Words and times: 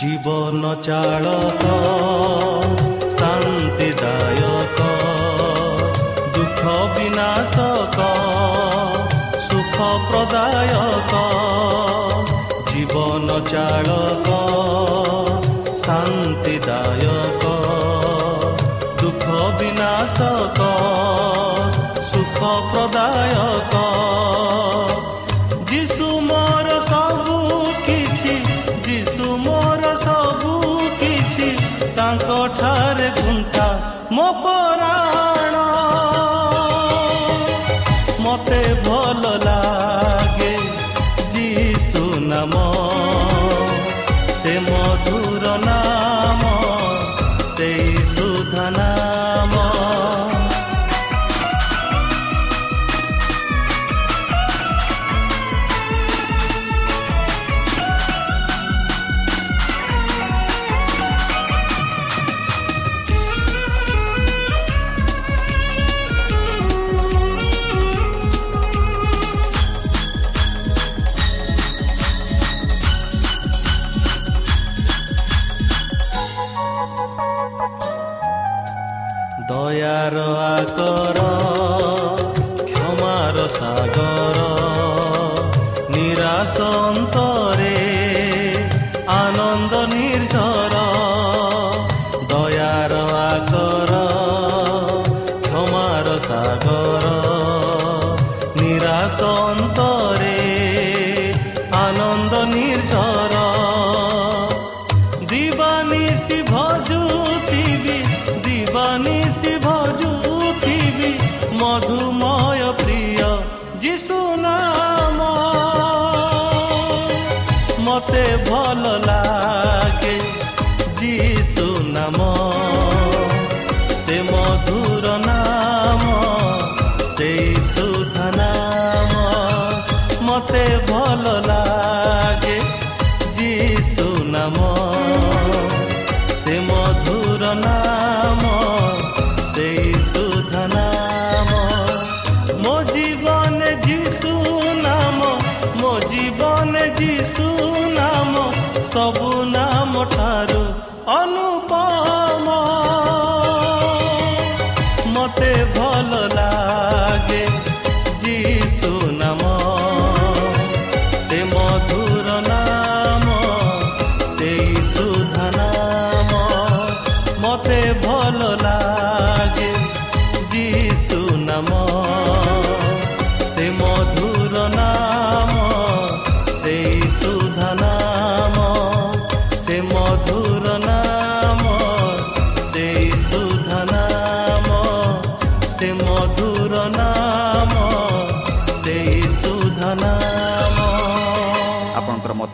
ଜୀବନ 0.00 0.74
ଚାଳକ 0.82 2.77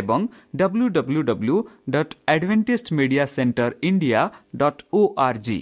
ଏବଂ 0.00 0.20
W 0.60 0.86
W 0.96 1.22
W 1.30 1.56
dot 1.94 2.14
Adventist 2.34 2.86
media 2.98 3.24
centre 3.34 3.70
India 3.88 4.20
dot 4.60 4.82
O 4.92 5.00
R 5.26 5.40
G 5.46 5.58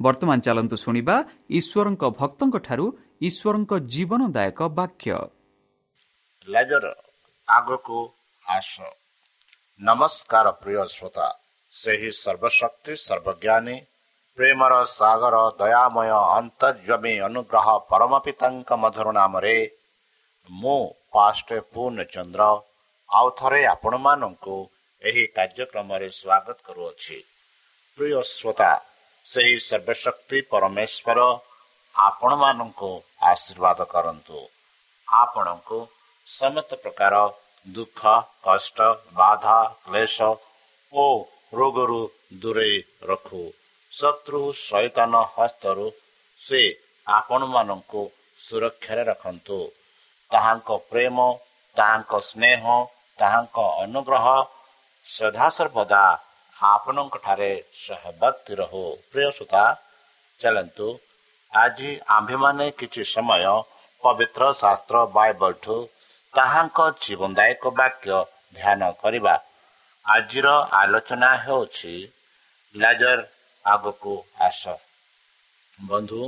ବର୍ତ୍ତମାନ 0.00 0.38
ଚାଲନ୍ତୁ 0.46 0.76
ଶୁଣିବା 0.84 1.16
ଈଶ୍ୱରଙ୍କ 1.58 2.02
ଭକ୍ତଙ୍କଠାରୁ 2.18 2.86
ଈଶ୍ୱରଙ୍କ 3.28 3.72
ଜୀବନଦାୟକ 3.94 4.58
ବାକ୍ୟ। 4.78 5.14
ଲେଜର 6.48 6.86
ଆଗକୁ 7.48 7.98
ଆସ। 8.46 8.70
ନମସ୍କାର 9.80 10.46
ପ୍ରିୟ 10.60 10.82
ଶ୍ରୋତା 10.86 11.26
ସେହି 11.72 12.10
ସର୍ବଶକ୍ତି 12.14 12.92
ସର୍ବଜ୍ଞାନୀ 13.06 13.76
ପ୍ରେମର 14.38 14.74
ସାଗର 14.90 15.36
ଦୟାମୟ 15.60 16.10
ଅନ୍ତର୍ଜମୀ 16.38 17.14
ଅନୁଗ୍ରହ 17.28 17.66
ପରମ 17.90 18.12
ପିତାଙ୍କ 18.24 18.70
ମଧୁର 18.82 19.08
ନାମରେ 19.12 19.56
ମୁଁ 20.50 20.80
ପାଷ୍ଟ 21.12 21.48
ପୂର୍ଣ୍ଣଚନ୍ଦ୍ର 21.72 22.42
ଆଉ 23.12 23.28
ଥରେ 23.38 23.60
ଆପଣମାନଙ୍କୁ 23.66 24.56
ଏହି 25.02 25.24
କାର୍ଯ୍ୟକ୍ରମରେ 25.36 26.08
ସ୍ୱାଗତ 26.20 26.58
କରୁଅଛି। 26.66 27.18
ପ୍ରିୟ 27.98 28.20
ଶ୍ରୋତା 28.28 28.72
ସେହି 29.26 29.56
ସର୍ବଶକ୍ତି 29.68 30.38
ପରମେଶ୍ୱର 30.52 31.20
ଆପଣମାନଙ୍କୁ 31.94 32.90
ଆଶୀର୍ବାଦ 33.30 33.78
କରନ୍ତୁ। 33.94 34.38
ଆପଣଙ୍କୁ 35.08 35.78
ସମସ୍ତ 36.26 36.70
ପ୍ରକାର 36.82 37.14
ଦୁଃଖ 37.66 38.00
କଷ୍ଟ 38.42 38.78
ବାଧା 39.12 39.58
କ୍ଲେଶ 39.84 40.16
ଓ 40.92 41.04
ରୋଗରୁ 41.54 42.02
ଦୂରେଇ 42.40 42.78
ରଖୁ। 43.10 43.42
ଶତ୍ରୁ 43.92 44.40
ଶୈତାନ 44.58 45.12
ହସ୍ତରୁ 45.34 45.86
ସେ 46.40 46.62
ଆପଣମାନଙ୍କୁ 47.06 48.02
ସୁରକ୍ଷାରେ 48.40 49.02
ରଖନ୍ତୁ। 49.04 49.58
ତାହାଙ୍କ 50.30 50.70
ପ୍ରେମ 50.90 51.16
ତାହାଙ୍କ 51.76 52.12
ସ୍ନେହ 52.30 52.62
ତାହାଙ୍କ 53.18 53.56
ଅନୁଗ୍ରହ 53.84 54.26
ସଦାସର୍ବଦା 55.06 56.04
ଆପଣଙ୍କ 56.56 57.14
ଠାରେ 57.24 57.52
ସହବର୍ତ୍ତୀ 57.84 58.52
ରହୁ। 58.60 58.82
ପ୍ରିୟ 59.10 59.30
ସୁତା 59.38 59.64
ଚାଲନ୍ତୁ। 60.40 60.88
ଆଜି 61.52 61.90
ଆମ୍ଭେମାନେ 62.16 62.66
କିଛି 62.78 63.02
ସମୟ 63.14 63.44
ପବିତ୍ର 64.02 64.42
ଶାସ୍ତ୍ର 64.60 64.96
ବାଇବଲଠୁ 65.16 65.76
ତାହାଙ୍କ 66.34 66.78
ଜୀବନଦାୟକ 67.02 67.62
ବାକ୍ୟ 67.80 68.14
ଧ୍ୟାନ 68.58 68.80
କରିବା। 69.02 69.34
ଆଜିର 70.04 70.48
ଆଲୋଚନା 70.80 71.30
ହେଉଛି 71.44 71.94
ଲାଜର 72.74 73.18
ଆଗକୁ 73.64 74.14
ଆସ। 74.46 74.62
ବନ୍ଧୁ 75.86 76.22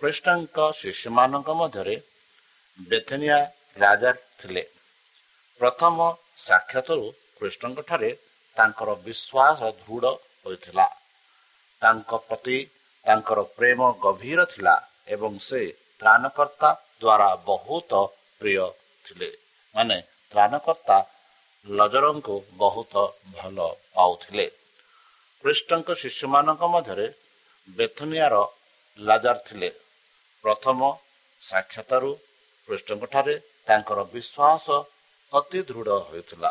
କୃଷ୍ଣଙ୍କ 0.00 0.58
ଶିଶୁମାନଙ୍କ 0.80 1.48
ମଧ୍ୟରେ 1.60 1.96
ବେଥନିଆ 2.78 3.38
ରାଜା 3.76 4.10
ଥିଲେ। 4.38 4.64
ପ୍ରଥମ 5.60 5.96
ସାକ୍ଷାତରୁ 6.38 7.06
କୃଷ୍ଣଙ୍କଠାରେ 7.38 8.10
ତାଙ୍କର 8.56 8.90
ବିଶ୍ୱାସ 9.06 9.58
ଦୃଢ଼ 9.80 10.12
ହୋଇଥିଲା। 10.44 10.86
ତାଙ୍କ 11.82 12.10
ପ୍ରତି 12.28 12.58
ତାଙ୍କର 13.06 13.40
ପ୍ରେମ 13.56 13.80
ଗଭୀର 14.04 14.40
ଥିଲା 14.52 14.74
ଏବଂ 15.08 15.32
ସେ 15.48 15.60
ତ୍ରାଣକର୍ତ୍ତା 16.00 16.70
ଦ୍ୱାରା 17.00 17.30
ବହୁତ 17.48 17.92
ପ୍ରିୟ 18.40 18.66
ଥିଲେ। 19.04 19.30
ମାନେ 19.74 19.96
ତ୍ରାଣକର୍ତ୍ତା 20.32 20.98
ଲଜରଙ୍କୁ 21.66 22.36
ବହୁତ 22.56 22.94
ଭଲ 23.36 23.58
ପାଉଥିଲେ। 23.94 24.46
କୃଷ୍ଣଙ୍କ 25.44 25.88
ଶିଶୁମାନଙ୍କ 26.02 26.62
ମଧ୍ୟରେ 26.74 27.06
ବେଥନିଆର 27.68 28.34
ଲାଜାର 28.98 29.36
ଥିଲେ। 29.48 29.70
ପ୍ରଥମ 30.44 30.78
ସାକ୍ଷାତରୁ 31.42 32.10
କୃଷ୍ଣଙ୍କଠାରେ 32.68 33.34
ତାଙ୍କର 33.66 33.98
ବିଶ୍ୱାସ 34.14 34.66
ଅତି 35.32 35.60
ଦୃଢ଼ 35.62 35.96
ହୋଇଥିଲା। 36.08 36.50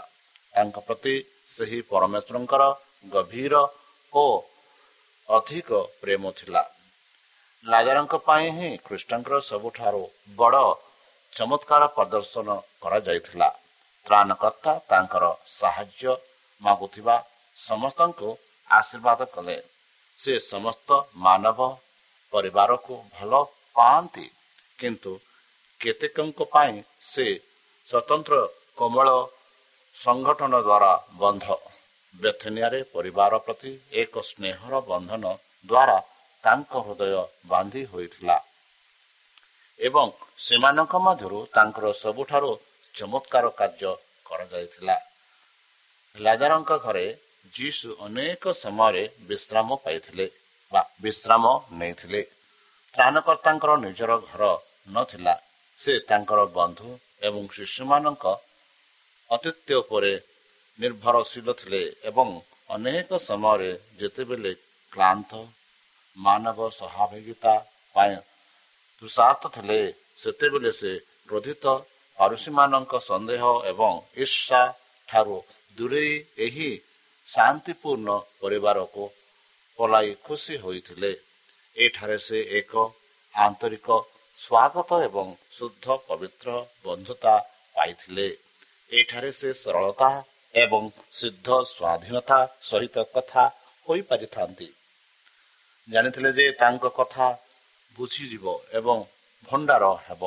ତାଙ୍କ 0.54 0.78
ପ୍ରତି 0.80 1.16
ସେହି 1.48 1.80
ପରମେଶ୍ୱରଙ୍କର 1.92 2.64
ଗଭୀର 3.06 3.54
ଓ 4.14 4.26
ଅଧିକ 5.30 5.70
ପ୍ରେମ 6.02 6.24
ଥିଲା। 6.32 6.64
ଲାଜାରଙ୍କ 7.66 8.14
ପାଇଁ 8.28 8.48
ହିଁ 8.58 8.70
କୃଷ୍ଣଙ୍କର 8.86 9.36
ସବୁଠାରୁ 9.42 10.04
ବଡ଼ 10.36 10.66
ଚମତ୍କାର 11.34 11.84
ପ୍ରଦର୍ଶନ 11.88 12.48
କରାଯାଇଥିଲା। 12.82 13.50
ତ୍ରାଣକର୍ତ୍ତା 14.06 14.74
ତାଙ୍କର 14.90 15.26
ସାହାଯ୍ୟ 15.60 16.14
ମାଗୁଥିବା 16.62 17.16
ସମସ୍ତଙ୍କୁ 17.58 18.30
ଆଶୀର୍ବାଦ 18.70 19.20
କଲେ। 19.36 19.58
ସେ 20.20 20.34
ସମସ୍ତ 20.52 20.90
ମାନବ 21.26 21.60
ପରିବାରକୁ 22.34 22.94
ଭଲ 23.16 23.32
ପାଆନ୍ତି। 23.76 24.26
କିନ୍ତୁ 24.80 25.12
କେତେକଙ୍କ 25.82 26.40
ପାଇଁ 26.54 26.76
ସେ 27.04 27.26
ସ୍ୱତନ୍ତ୍ର 27.88 28.34
କୋମଳ 28.80 29.10
ସଂଗଠନ 29.96 30.54
ଦ୍ୱାରା 30.62 30.92
ବନ୍ଧ। 31.22 31.46
ବେଥନିଆରେ 32.16 32.80
ପରିବାର 32.94 33.34
ପ୍ରତି 33.38 33.72
ଏକ 34.02 34.14
ସ୍ନେହର 34.22 34.74
ବନ୍ଧନ 34.82 35.24
ଦ୍ୱାରା 35.70 35.98
ତାଙ୍କ 36.44 36.72
ହୃଦୟ 36.86 37.16
ବାନ୍ଧି 37.46 37.84
ହୋଇଥିଲା। 37.86 38.38
ଏବଂ 39.80 40.08
ସେମାନଙ୍କ 40.38 40.94
ମଧ୍ୟରୁ 41.08 41.40
ତାଙ୍କର 41.56 41.86
ସବୁଠାରୁ 42.04 42.52
ଚମତ୍କାର 42.96 43.46
କାର୍ଯ୍ୟ 43.60 43.92
କରାଯାଇଥିଲା। 44.26 44.96
ଲାଜାରଙ୍କ 46.16 46.72
ଘରେ 46.78 47.06
ଯୀଶୁ 47.54 47.90
ଅନେକ 48.06 48.44
ସମୟରେ 48.64 49.04
ବିଶ୍ରାମ 49.28 49.68
ପାଇଥିଲେ 49.84 50.26
ବା 50.72 50.82
ବିଶ୍ରାମ 51.02 51.44
ନେଇଥିଲେ। 51.72 52.22
ତ୍ରାଣକର୍ତ୍ତାଙ୍କର 52.94 53.72
ନିଜର 53.78 54.12
ଘର 54.30 54.44
ନଥିଲା। 54.90 55.36
ସେ 55.78 55.94
ତାଙ୍କର 56.00 56.40
ବନ୍ଧୁ 56.58 56.90
ଏବଂ 57.28 57.44
ଶିଶୁମାନଙ୍କ 57.48 58.26
ଅତିଥ୍ୟ 59.32 59.74
ଉପରେ 59.84 60.14
ନିର୍ଭରଶୀଳ 60.80 61.48
ଥିଲେ 61.60 61.82
ଏବଂ 62.10 62.30
ଅନେକ 62.76 63.10
ସମୟରେ 63.28 63.72
ଯେତେବେଳେ 64.00 64.52
କ୍ଳାନ୍ତ 64.92 65.32
ମାନବ 66.18 66.60
ସହଭାଗିତା 66.80 67.54
ପାଇଁ 67.96 68.16
ତୃଷାର୍ଥ 69.02 69.44
ଥିଲେ 69.56 69.80
ସେତେବେଳେ 70.20 70.72
ସେ 70.80 70.92
କ୍ରୋଧିତ 71.30 71.66
ପାରୁଷୀମାନଙ୍କ 72.18 72.94
ସନ୍ଦେହ 73.10 73.44
ଏବଂ 73.72 73.94
ଈର୍ଷା 74.24 74.62
ଠାରୁ 75.10 75.38
ଦୂରେଇ 75.78 76.16
ଏହି 76.46 76.70
ଶାନ୍ତିପୂର୍ଣ୍ଣ 77.30 78.10
ପରିବାରକୁ 78.42 79.04
ପଲାଇ 79.80 80.12
ଖୁସି 80.26 80.56
ହୋଇଥିଲେ। 80.64 81.12
ଏଠାରେ 81.76 82.18
ସେ 82.28 82.40
ଏକ 82.60 82.74
ଆନ୍ତରିକ 83.34 83.88
ସ୍ୱାଗତ 84.40 84.90
ଏବଂ 85.08 85.28
ଶୁଦ୍ଧ 85.58 85.86
ପବିତ୍ର 86.08 86.50
ବନ୍ଧୁତା 86.86 87.34
ପାଇଥିଲେ। 87.76 88.28
ଏଠାରେ 88.92 89.32
ସେ 89.32 89.54
ସରଳତା 89.54 90.10
ଏବଂ 90.56 90.84
ସିଦ୍ଧ 91.12 91.48
ସ୍ୱାଧୀନତା 91.64 92.40
ସହିତ 92.62 92.98
କଥା 93.16 93.44
ହୋଇପାରିଥାନ୍ତି। 93.88 94.68
ଜାଣିଥିଲେ 95.90 96.32
ଯେ 96.34 96.46
ତାଙ୍କ 96.52 96.86
କଥା 96.90 97.28
ବୁଝିଯିବ 97.96 98.46
ଏବଂ 98.72 98.98
ଭଣ୍ଡାର 99.48 99.86
ହେବ। 100.08 100.24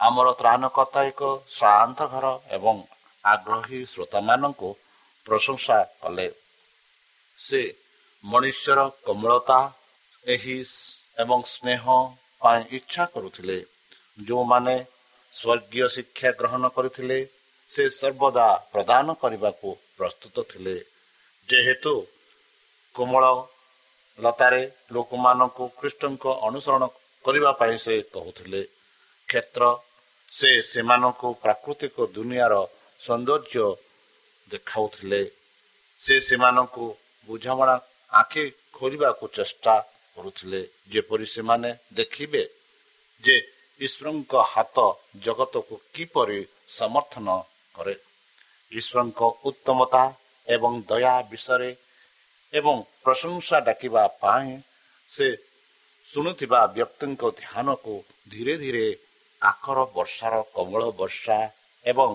ଆମର 0.00 0.28
ତ୍ରାଣକର୍ତ୍ତା 0.32 1.00
ଏକ 1.04 1.22
ଶ୍ରାନ୍ତ 1.48 2.00
ଘର 2.06 2.26
ଏବଂ 2.50 2.76
ଆଗ୍ରହୀ 3.24 3.80
ଶ୍ରୋତାମାନଙ୍କୁ 3.86 4.70
ପ୍ରଶଂସା 5.26 5.78
କଲେ। 6.02 6.28
ସେ 7.38 7.62
ମନୁଷ୍ୟର 8.24 8.78
କୋମଳତା 9.06 9.60
ଏହି 10.26 10.58
ଏବଂ 11.18 11.42
ସ୍ନେହ 11.54 11.82
ପାଇଁ 12.42 12.62
ଇଚ୍ଛା 12.70 13.04
କରୁଥିଲେ। 13.06 13.58
ଯେଉଁମାନେ 14.26 14.76
ସ୍ୱର୍ଗୀୟ 15.32 15.88
ଶିକ୍ଷା 15.88 16.30
ଗ୍ରହଣ 16.30 16.68
କରିଥିଲେ 16.68 17.18
ସେ 17.70 17.84
ସର୍ବଦା 17.98 18.46
ପ୍ରଦାନ 18.72 19.06
କରିବାକୁ 19.22 19.68
ପ୍ରସ୍ତୁତ 19.98 20.36
ଥିଲେ। 20.50 20.76
ଯେହେତୁ 21.48 21.92
କୋମଳ 22.94 23.24
ଲତାରେ 24.18 24.62
ଲୋକମାନଙ୍କୁ 24.92 25.64
ଖ୍ରୀଷ୍ଟଙ୍କ 25.78 26.24
ଅନୁସରଣ 26.48 26.84
କରିବା 27.24 27.50
ପାଇଁ 27.60 27.76
ସେ 27.84 27.94
କହୁଥିଲେ 28.14 28.62
କ୍ଷେତ୍ର 29.28 29.62
ସେ 30.32 30.50
ସେମାନଙ୍କୁ 30.70 31.28
ପ୍ରାକୃତିକ 31.44 31.96
ଦୁନିଆର 32.16 32.54
ସୌନ୍ଦର୍ଯ୍ୟ 33.00 33.66
ଦେଖାଉଥିଲେ। 34.50 35.22
ସେ 36.00 36.14
ସେମାନଙ୍କୁ 36.28 36.84
ବୁଝାମଣା 37.28 37.76
ଆଖି 38.12 38.44
ଖୋଲିବାକୁ 38.76 39.24
ଚେଷ୍ଟା 39.36 39.74
କରୁଥିଲେ 40.16 40.60
ଯେପରି 40.92 41.26
ସେମାନେ 41.34 41.70
ଦେଖିବେ 41.98 42.42
ଯେ 43.22 43.36
ଈଶ୍ୱରଙ୍କ 43.80 44.32
ହାତ 44.52 44.76
ଜଗତକୁ 45.24 45.74
କିପରି 45.94 46.40
ସମର୍ଥନ 46.78 47.26
କରେ 47.78 47.94
ଈଶ୍ୱରଙ୍କ 48.72 49.20
ଉତ୍ତମତା 49.48 50.04
ଏବଂ 50.48 50.72
ଦୟା 50.90 51.14
ବିଷୟରେ 51.30 51.70
ଏବଂ 52.52 52.76
ପ୍ରଶଂସା 53.04 53.56
ଡାକିବା 53.68 54.02
ପାଇଁ 54.22 54.50
ସେ 55.10 55.26
ଶୁଣୁଥିବା 56.08 56.60
ବ୍ୟକ୍ତିଙ୍କ 56.76 57.22
ଧ୍ୟାନକୁ 57.40 57.94
ଧୀରେ 58.32 58.54
ଧୀରେ 58.62 58.86
କାକର 59.42 59.78
ବର୍ଷାର 59.96 60.34
କମଳ 60.54 60.82
ବର୍ଷା 61.00 61.38
ଏବଂ 61.84 62.10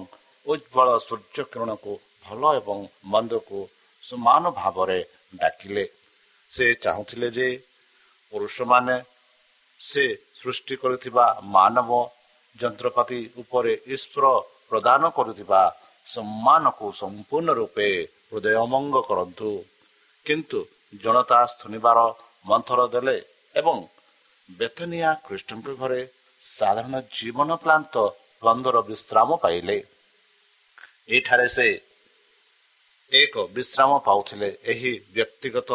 ଉଜ୍ଜଳ 0.45 0.87
ସୂର୍ଯ୍ୟ 1.07 1.43
କିରଣକୁ 1.51 1.93
ଭଲ 2.25 2.41
ଏବଂ 2.59 2.79
ମନ୍ଦକୁ 3.11 3.59
ସମାନ 4.03 4.43
ଭାବରେ 4.59 4.99
ଡାକିଲେ। 5.41 5.85
ସେ 6.51 6.65
ଚାହୁଁଥିଲେ 6.83 7.29
ଯେ 7.37 7.47
ପୁରୁଷମାନେ 8.33 8.95
ସେ 9.79 10.03
ସୃଷ୍ଟି 10.39 10.75
କରୁଥିବା 10.81 11.25
ମାନବ 11.55 11.89
ଯନ୍ତ୍ରପାତି 12.55 13.19
ଉପରେ 13.41 13.73
ଈଶ୍ୱର 13.93 14.25
ପ୍ରଦାନ 14.73 15.01
କରୁଥିବା 15.17 15.61
ସମ୍ମାନକୁ 16.07 16.87
ସମ୍ପୂର୍ଣ୍ଣ 17.01 17.49
ରୂପେ 17.59 17.87
ହୃଦୟମଙ୍ଗ 18.31 18.95
କରନ୍ତୁ। 19.09 19.51
କିନ୍ତୁ 20.25 20.59
ଜନତା 21.03 21.39
ଶୁଣିବାର 21.59 21.99
ମନ୍ଥର 22.45 22.79
ଦେଲେ 22.93 23.17
ଏବଂ 23.55 23.77
ବେତନିଆ 24.49 25.11
କୃଷ୍ଣଙ୍କ 25.25 25.67
ଘରେ 25.81 26.01
ସାଧାରଣ 26.41 26.95
ଜୀବନ 27.17 27.49
କ୍ଲାନ୍ତ 27.63 27.95
ବନ୍ଦର 28.43 28.77
ବିଶ୍ରାମ 28.89 29.29
ପାଇଲେ। 29.43 29.77
ଏଠାରେ 31.17 31.47
ସେ 31.55 31.67
ଏକ 33.11 33.35
ବିଶ୍ରାମ 33.55 33.91
ପାଉଥିଲେ 34.07 34.49
ଏହି 34.71 34.93
ବ୍ୟକ୍ତିଗତ 35.15 35.71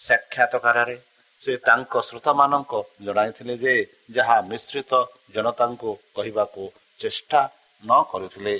ସାକ୍ଷାତକାରରେ। 0.00 0.96
ସେ 1.42 1.52
ତାଙ୍କ 1.66 1.92
ଶ୍ରୋତାମାନଙ୍କ 2.08 2.72
ଜଣାଇଥିଲେ 3.04 3.54
ଯେ 3.64 3.74
ଯାହା 4.10 4.36
ମିଶ୍ରିତ 4.50 4.92
ଜନତାଙ୍କୁ 5.34 5.90
କହିବାକୁ 6.16 6.62
ଚେଷ୍ଟା 7.00 7.40
ନ 7.82 7.90
କରିଥିଲେ। 8.10 8.54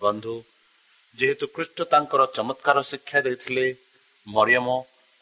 ବନ୍ଧୁ 0.00 0.34
ଯେହେତୁ 1.18 1.44
କୃଷ୍ଣ 1.54 1.78
ତାଙ୍କର 1.92 2.22
ଚମତ୍କାର 2.36 2.78
ଶିକ୍ଷା 2.90 3.18
ଦେଇଥିଲେ 3.26 3.66
ମରିୟମ 4.26 4.68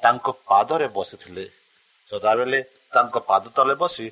ତାଙ୍କ 0.00 0.26
ପାଦରେ 0.48 0.86
ବସିଥିଲେ। 0.96 1.44
ସଦାବେଳେ 2.10 2.60
ତାଙ୍କ 2.94 3.14
ପାଦ 3.28 3.44
ତଳେ 3.56 3.74
ବସି 3.82 4.06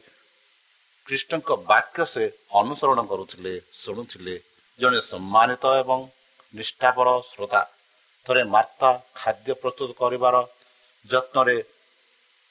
କୃଷ୍ଣଙ୍କ 1.06 1.50
ବାକ୍ୟ 1.70 1.99
ସେ 2.12 2.25
ଅନୁସରଣ 2.60 2.99
କରୁଥିଲେ 3.10 3.54
ଶୁଣୁଥିଲେ। 3.82 4.34
ଜଣେ 4.78 5.00
ସମ୍ମାନିତ 5.10 5.64
ଏବଂ 5.82 6.00
ନିଷ୍ଠାପର 6.54 7.08
ଶ୍ରୋତା 7.30 7.62
ଥରେ 8.26 8.42
ମାର୍ତ୍ତା 8.54 8.90
ଖାଦ୍ୟ 9.18 9.52
ପ୍ରସ୍ତୁତ 9.62 9.90
କରିବାର 10.00 10.37
ଯତ୍ନରେ 11.04 11.56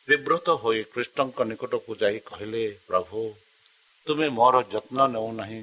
ବିବ୍ରତ 0.07 0.47
ହୋଇ 0.61 0.79
କୃଷ୍ଣଙ୍କ 0.93 1.37
ନିକଟକୁ 1.49 1.91
ଯାଇ 2.01 2.17
କହିଲେ 2.29 2.63
ପ୍ରଭୁ 2.87 3.19
ତୁମେ 4.07 4.27
ମୋର 4.37 4.55
ଯତ୍ନ 4.73 4.97
ନେଉନାହିଁ। 5.13 5.61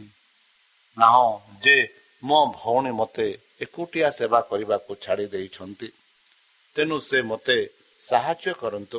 ନାହଁ 0.97 1.27
ଯେ 1.63 1.77
ମୋ 2.23 2.39
ଭଉଣୀ 2.59 2.91
ମୋତେ 2.91 3.27
ଏକୁଟିଆ 3.61 4.09
ସେବା 4.11 4.41
କରିବାକୁ 4.41 4.91
ଛାଡ଼ି 4.95 5.27
ଦେଇଛନ୍ତି। 5.27 5.89
ତେଣୁ 6.77 6.97
ସେ 7.01 7.19
ମୋତେ 7.23 7.59
ସାହାଯ୍ୟ 8.01 8.53
କରନ୍ତୁ। 8.55 8.99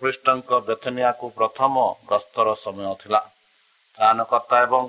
କୃଷ୍ଣଙ୍କ 0.00 0.50
ବେଥନିଆକୁ 0.60 1.26
ପ୍ରଥମ 1.30 1.74
ଗସ୍ତର 2.06 2.48
ସମୟ 2.54 2.94
ଥିଲା। 3.02 3.20
ତ୍ରାଣକର୍ତ୍ତା 3.94 4.56
ଏବଂ 4.62 4.82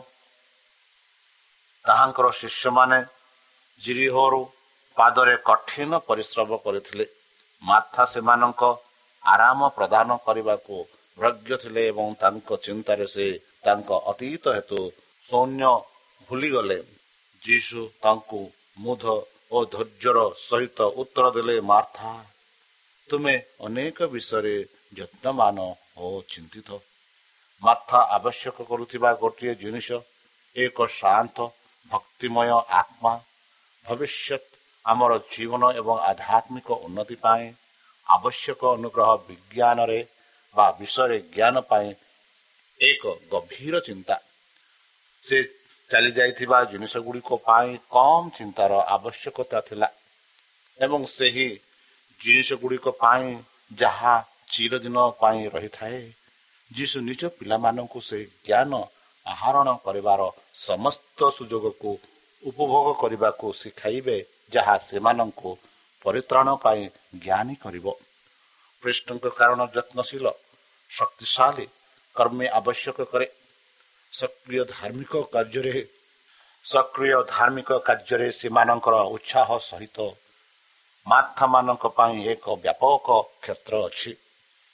ତାହାଙ୍କର 1.86 2.27
ଶିଷ୍ୟମାନେ 2.31 3.00
ଜିରିହୋରୁ 3.81 4.41
ପାଦରେ 4.98 5.36
କଠିନ 5.38 5.91
ପରିଶ୍ରମ 6.00 6.50
କରିଥିଲେ। 6.57 7.05
ମାର୍ଥା 7.63 8.03
ସେମାନଙ୍କ 8.05 8.62
ଆରାମ 9.24 9.60
ପ୍ରଦାନ 9.69 10.10
କରିବାକୁ 10.25 10.75
ଭ୍ରଜ୍ଞ 11.17 11.50
ଥିଲେ 11.57 11.81
ଏବଂ 11.88 12.07
ତାଙ୍କ 12.15 12.50
ଚିନ୍ତାରେ 12.63 13.05
ସେ 13.07 13.27
ତାଙ୍କ 13.63 13.89
ଅତୀତ 14.12 14.45
ହେତୁ 14.48 14.79
ସୈନ୍ୟ 15.31 15.67
ଭୁଲିଗଲେ 16.29 16.75
ଯୀଶୁ 17.41 17.81
ତାଙ୍କୁ 18.03 18.39
ମୁଧ 18.77 19.03
ଓ 19.51 19.59
ଧୈର୍ଯ୍ୟର 19.65 20.19
ସହିତ 20.39 20.79
ଉତ୍ତର 21.01 21.25
ଦେଲେ 21.35 21.55
ମାର୍ଥା 21.61 22.09
ତୁମେ 23.09 23.35
ଅନେକ 23.65 23.97
ବିଷୟରେ 24.13 24.55
ଯତ୍ନମାନ 24.97 25.57
ଓ 25.97 26.07
ଚିନ୍ତିତ। 26.31 26.69
ମାର୍ଥା 27.61 28.00
ଆବଶ୍ୟକ 28.17 28.57
କରୁଥିବା 28.71 29.09
ଗୋଟିଏ 29.21 29.53
ଜିନିଷ 29.55 29.89
ଏକ 30.55 30.77
ଶାନ୍ତ 31.00 31.38
ଭକ୍ତିମୟ 31.91 32.51
ଆତ୍ମା। 32.79 33.13
ଭବିଷ୍ୟତ 33.85 34.43
ଆମର 34.85 35.11
ଜୀବନ 35.33 35.63
ଏବଂ 35.79 35.95
ଆଧ୍ୟାତ୍ମିକ 36.11 36.69
ଉନ୍ନତି 36.85 37.15
ପାଇଁ 37.23 37.45
ଆବଶ୍ୟକ 38.07 38.61
ଅନୁଗ୍ରହ 38.77 39.09
ବିଜ୍ଞାନରେ 39.27 40.00
ବା 40.55 40.67
ବିଷୟରେ 40.79 41.17
ଜ୍ଞାନ 41.35 41.55
ପାଇଁ 41.71 41.88
ଏକ 42.79 43.03
ଗଭୀର 43.31 43.75
ଚିନ୍ତା। 43.88 44.15
ସେ 45.23 45.37
ଚାଲି 45.89 46.11
ଯାଇଥିବା 46.17 46.57
ଜିନିଷ 46.71 46.93
ଗୁଡ଼ିକ 47.05 47.29
ପାଇଁ 47.47 47.69
କମ୍ 47.95 48.27
ଚିନ୍ତାର 48.37 48.71
ଆବଶ୍ୟକତା 48.95 49.59
ଥିଲା 49.67 49.89
ଏବଂ 50.79 51.01
ସେହି 51.17 51.49
ଜିନିଷ 52.21 52.49
ଗୁଡ଼ିକ 52.61 52.85
ପାଇଁ 53.03 53.27
ଯାହା 53.77 54.15
ଚିରଦିନ 54.53 54.97
ପାଇଁ 55.21 55.41
ରହିଥାଏ 55.55 56.01
ଯୀଶୁ 56.71 56.97
ନିଜ 57.09 57.21
ପିଲାମାନଙ୍କୁ 57.37 57.99
ସେ 58.09 58.19
ଜ୍ଞାନ 58.47 58.71
ଆହରଣ 59.25 59.69
କରିବାର 59.85 60.21
ସମସ୍ତ 60.67 61.19
ସୁଯୋଗକୁ 61.37 61.91
ଉପଭୋଗ 62.43 62.87
କରିବାକୁ 63.01 63.47
ଶିଖାଇବେ 63.61 64.17
ଯାହା 64.53 64.75
ସେମାନଙ୍କୁ 64.87 65.49
ପରିତ୍ରାଣ 66.05 66.47
ପାଇଁ 66.63 66.83
ଜ୍ଞାନୀ 67.23 67.55
କରିବ। 67.63 67.85
କୃଷ୍ଣଙ୍କ 68.83 69.25
କାରଣ 69.39 69.61
ଯତ୍ନଶୀଳ 69.75 70.25
ଶକ୍ତିଶାଳୀ 70.91 71.65
କର୍ମୀ 72.15 72.45
ଆବଶ୍ୟକ 72.59 72.97
କରେ। 73.11 73.27
ସକ୍ରିୟ 74.13 74.63
ଧାର୍ମିକ 74.75 75.13
କାର୍ଯ୍ୟରେ 75.33 75.75
ସକ୍ରିୟ 76.65 77.17
ଧାର୍ମିକ 77.27 77.69
କାର୍ଯ୍ୟରେ 77.87 78.27
ସେମାନଙ୍କର 78.31 78.95
ଉତ୍ସାହ 79.15 79.49
ସହିତ 79.59 79.97
ମାର୍ଥାମାନଙ୍କ 81.07 81.83
ପାଇଁ 81.97 82.17
ଏକ 82.33 82.45
ବ୍ୟାପକ 82.55 83.07
କ୍ଷେତ୍ର 83.43 83.73
ଅଛି। 83.87 84.11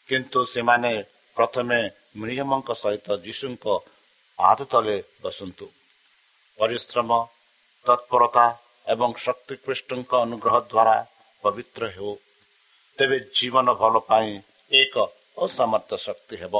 କିନ୍ତୁ 0.09 0.39
ସେମାନେ 0.45 0.91
ପ୍ରଥମେ 1.37 1.79
ମିଳିୟମଙ୍କ 2.19 2.69
ସହିତ 2.73 3.07
ଯୀଶୁଙ୍କ 3.25 3.65
ପାଦ 4.39 4.59
ତଳେ 4.71 4.97
ବସନ୍ତୁ। 5.23 5.67
ପରିଶ୍ରମ 6.59 7.09
ତତ୍ପରତା 7.85 8.45
ଏବଂ 8.87 9.09
ଶକ୍ତିକୃଷ୍ଣଙ୍କ 9.25 10.11
ଅନୁଗ୍ରହ 10.25 10.55
ଦ୍ୱାରା 10.71 10.97
ପବିତ୍ର 11.43 11.83
ହେଉ। 11.95 12.13
ତେବେ 12.97 13.17
ଜୀବନ 13.35 13.67
ଭଲ 13.73 13.95
ପାଇଁ 14.09 14.31
ଏକ 14.71 14.95
ଅସାମର୍ଥ୍ୟ 15.37 15.97
ଶକ୍ତି 15.97 16.35
ହେବ। 16.41 16.55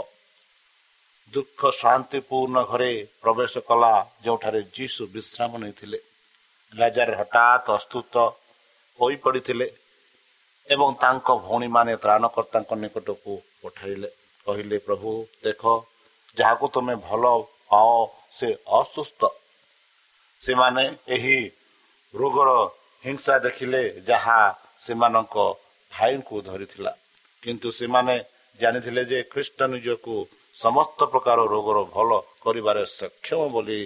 ଦୁଃଖ 1.34 1.60
ଶାନ୍ତିପୂର୍ଣ୍ଣ 1.81 2.57
ଘରେ 2.72 2.91
ପ୍ରବେଶ 3.22 3.53
କଲା 3.69 3.93
ଯେଉଁଠାରେ 4.24 4.62
ଯୀଶୁ 4.75 5.01
ବିଶ୍ରାମ 5.15 5.51
ନେଇଥିଲେ। 5.63 6.00
ରାଜାର 6.74 7.10
ହଠାତ୍ 7.19 7.67
ଅସ୍ତୁତ 7.77 8.13
ହୋଇପଡ଼ିଥିଲେ 9.00 9.67
ଏବଂ 10.67 10.89
ତାଙ୍କ 11.03 11.27
ଭଉଣୀମାନେ 11.46 11.93
ତ୍ରାଣକର୍ତ୍ତାଙ୍କ 12.03 12.72
ନିକଟକୁ 12.84 13.34
ପଠାଇଲେ। 13.62 14.10
କହିଲେ 14.48 14.77
ପ୍ରଭୁ 14.88 15.10
ଦେଖ 15.43 15.63
ଯାହାକୁ 16.38 16.65
ତୁମେ 16.74 16.96
ଭଲ 17.07 17.24
ପାଅ 17.72 17.91
ସେ 18.38 18.50
ଅସୁସ୍ଥ। 18.79 19.22
ସେମାନେ 20.41 20.84
ଏହି 21.07 21.38
ରୋଗର 22.13 22.50
ହିଂସା 23.03 23.36
ଦେଖିଲେ 23.46 23.81
ଯାହା 24.10 24.39
ସେମାନଙ୍କ 24.79 25.36
ଭାଇଙ୍କୁ 25.91 26.36
ଧରିଥିଲା। 26.41 26.91
କିନ୍ତୁ 27.43 27.67
ସେମାନେ 27.79 28.15
ଜାଣିଥିଲେ 28.60 29.03
ଯେ 29.12 29.19
ଖ୍ରୀଷ୍ଟ 29.31 29.60
ନିଜକୁ 29.74 30.15
ସମସ୍ତ 30.64 31.00
ପ୍ରକାର 31.12 31.40
ରୋଗର 31.54 31.80
ଭଲ 31.96 32.10
କରିବାରେ 32.44 32.84
ସକ୍ଷମ 33.00 33.42
ବୋଲି 33.54 33.80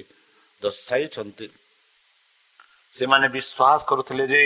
ଦର୍ଶାଇଛନ୍ତି। 0.62 1.48
ସେମାନେ 2.94 3.28
ବିଶ୍ୱାସ 3.36 3.80
କରୁଥିଲେ 3.90 4.26
ଯେ 4.34 4.44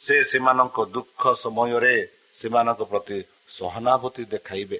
ସେ 0.00 0.16
ସେମାନଙ୍କ 0.30 0.78
ଦୁଃଖ 0.94 1.22
ସମୟରେ 1.44 1.96
ସେମାନଙ୍କ 2.40 2.82
ପ୍ରତି 2.90 3.18
ସହାନୁଭୂତି 3.56 4.22
ଦେଖାଇବେ। 4.34 4.78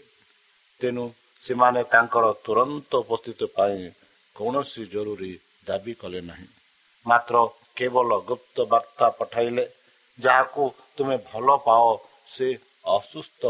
ତେଣୁ 0.81 1.05
ସେମାନେ 1.43 1.81
ତାଙ୍କର 1.93 2.25
ତୁରନ୍ତ 2.45 2.91
ଉପସ୍ଥିତି 3.05 3.47
ପାଇଁ 3.57 3.83
କୌଣସି 4.37 4.83
ଜରୁରୀ 4.93 5.33
ଦାବି 5.67 5.93
କଲେ 5.95 6.21
ନାହିଁ। 6.21 6.49
ମାତ୍ର 7.07 7.35
କେବଳ 7.77 8.11
ଗୁପ୍ତ 8.29 8.57
ବାର୍ତ୍ତା 8.73 9.07
ପଠାଇଲେ 9.19 9.65
ଯାହାକୁ 10.19 10.63
ତୁମେ 10.97 11.17
ଭଲ 11.31 11.49
ପାଅ 11.67 11.87
ସେ 12.35 12.49
ଅସୁସ୍ଥ 12.97 13.43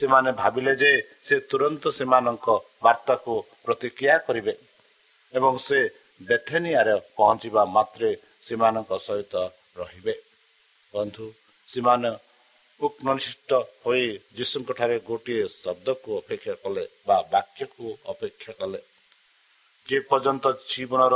ସେମାନେ 0.00 0.30
ଭାବିଲେ 0.42 0.72
ଯେ 0.82 0.92
ସେ 1.26 1.36
ତୁରନ୍ତ 1.50 1.84
ସେମାନଙ୍କ 1.98 2.46
ବାର୍ତ୍ତାକୁ 2.84 3.32
ପ୍ରତିକ୍ରିୟା 3.64 4.16
କରିବେ 4.26 4.54
ଏବଂ 5.32 5.54
ସେ 5.66 5.78
ବେଥେନିଆରେ 6.28 6.94
ପହଞ୍ଚିବା 7.18 7.62
ମାତ୍ରେ 7.76 8.10
ସେମାନଙ୍କ 8.46 8.90
ସହିତ 9.06 9.34
ରହିବେ। 9.80 10.14
ବନ୍ଧୁ 10.94 11.26
ସେମାନେ 11.68 12.10
ଉକ୍ନିଷ୍ଠ 12.80 13.50
ହୋଇ 13.84 14.04
ଯୀଶୁଙ୍କ 14.36 14.68
ଠାରେ 14.78 14.96
ଗୋଟିଏ 15.08 15.44
ଶବ୍ଦକୁ 15.62 16.08
ଅପେକ୍ଷା 16.20 16.54
କଲେ 16.62 16.84
ବା 17.08 17.16
ବାକ୍ୟକୁ 17.32 17.86
ଅପେକ୍ଷା 18.12 18.52
କଲେ। 18.60 18.80
ଯେ 19.88 19.98
ପର୍ଯ୍ୟନ୍ତ 20.10 20.44
ଜୀବନର 20.70 21.14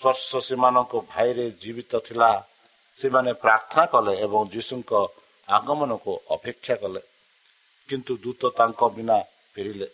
ସ୍ପର୍ଶ 0.00 0.30
ସେମାନଙ୍କ 0.48 0.92
ଭାଇରେ 1.12 1.46
ଜୀବିତ 1.62 1.92
ଥିଲା 2.06 2.30
ସେମାନେ 2.96 3.32
ପ୍ରାର୍ଥନା 3.42 3.84
କଲେ 3.94 4.12
ଏବଂ 4.24 4.40
ଯୀଶୁଙ୍କ 4.54 4.92
ଆଗମନକୁ 5.48 6.12
ଅପେକ୍ଷା 6.36 6.74
କଲେ। 6.82 7.00
କିନ୍ତୁ 7.88 8.12
ଦୂତ 8.24 8.42
ତାଙ୍କ 8.58 8.80
ବିନା 8.96 9.18
ଫେରିଲେ। 9.54 9.88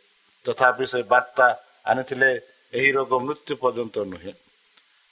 ତଥାପି 0.44 0.84
ସେ 0.92 1.00
ବାର୍ତ୍ତା 1.12 1.46
ଆଣିଥିଲେ 1.90 2.30
ଏହି 2.78 2.90
ରୋଗ 2.96 3.12
ମୃତ୍ୟୁ 3.26 3.52
ପର୍ଯ୍ୟନ୍ତ 3.62 3.96
ନୁହେଁ 4.12 4.32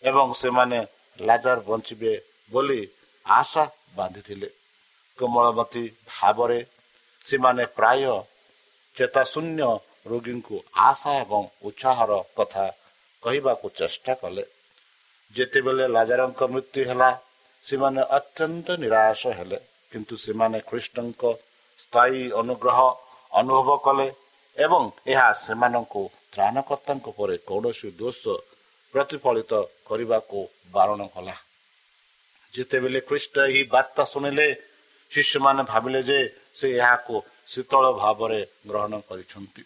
ଏବଂ 0.02 0.26
ସେମାନେ 0.42 0.78
ଲାଜାର 1.18 1.58
ବଞ୍ଚିବେ 1.68 2.12
ବୋଲି 2.52 2.80
ଆଶା 3.26 3.64
ବାନ୍ଧିଥିଲେ। 3.96 4.48
କୋମଳମତୀ 5.18 5.84
ଭାବରେ 6.10 6.60
ସେମାନେ 7.24 7.64
ପ୍ରାୟ 7.78 8.04
ଚେତାଶୂନ୍ୟ 8.96 9.68
ରୋଗୀଙ୍କୁ 10.10 10.56
ଆଶା 10.88 11.12
ଏବଂ 11.22 11.42
ଉତ୍ସାହର 11.68 12.12
କଥା 12.38 12.64
କହିବାକୁ 13.22 13.66
ଚେଷ୍ଟା 13.78 14.12
କଲେ। 14.22 14.44
ଯେତେବେଳେ 15.34 15.84
ଲାଜାରଙ୍କ 15.96 16.40
ମୃତ୍ୟୁ 16.54 16.80
ହେଲା 16.88 17.10
ସେମାନେ 17.64 18.02
ଅତ୍ୟନ୍ତ 18.18 18.68
ନିରାଶ 18.82 19.22
ହେଲେ 19.38 19.58
କିନ୍ତୁ 19.90 20.14
ସେମାନେ 20.24 20.58
ଖ୍ରୀଷ୍ଟଙ୍କ 20.68 21.22
ସ୍ଥାୟୀ 21.82 22.22
ଅନୁଗ୍ରହ 22.40 22.78
ଅନୁଭବ 23.32 23.68
କଲେ 23.86 24.08
ଏବଂ 24.56 24.82
ଏହା 25.12 25.28
ସେମାନଙ୍କୁ 25.44 26.02
ତ୍ରାଣକର୍ତ୍ତାଙ୍କ 26.32 27.06
ପରେ 27.18 27.36
କୌଣସି 27.48 27.88
ଦୋଷ 28.00 28.22
ପ୍ରତିଫଳିତ 28.94 29.52
କରିବାକୁ 29.88 30.38
ବାରଣ 30.74 31.00
କଲା। 31.14 31.36
ଯେତେବେଳେ 32.54 33.00
ଖ୍ରୀଷ୍ଟ 33.08 33.34
ଏହି 33.48 33.62
ବାର୍ତ୍ତା 33.74 34.02
ଶୁଣିଲେ 34.12 34.46
ଶିଷ୍ୟମାନେ 35.10 35.62
ଭାବିଲେ 35.72 36.00
ଯେ 36.08 36.18
ସେ 36.58 36.66
ଏହାକୁ 36.80 37.14
ଶୀତଳ 37.52 37.84
ଭାବରେ 38.02 38.40
ଗ୍ରହଣ 38.68 38.92
କରିଛନ୍ତି। 39.08 39.62